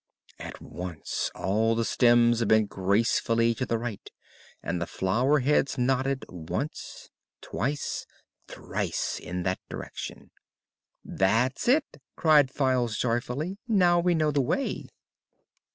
At 0.39 0.59
once 0.59 1.29
all 1.35 1.75
the 1.75 1.85
stems 1.85 2.43
bent 2.45 2.69
gracefully 2.69 3.53
to 3.53 3.67
the 3.67 3.77
right 3.77 4.09
and 4.63 4.81
the 4.81 4.87
flower 4.87 5.41
heads 5.41 5.77
nodded 5.77 6.25
once 6.27 7.11
twice 7.39 8.07
thrice 8.47 9.19
in 9.19 9.43
that 9.43 9.59
direction. 9.69 10.31
"That's 11.05 11.67
it!" 11.67 12.01
cried 12.15 12.49
Files 12.49 12.97
joyfully. 12.97 13.59
"Now 13.67 13.99
we 13.99 14.15
know 14.15 14.31
the 14.31 14.41
way." 14.41 14.87